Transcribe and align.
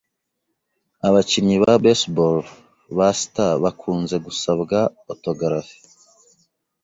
Abakinnyi 1.07 1.55
ba 1.63 1.73
baseball 1.83 2.37
ba 2.97 3.09
Star 3.21 3.51
bakunze 3.63 4.15
gusabwa 4.25 4.77
autografi. 5.11 5.77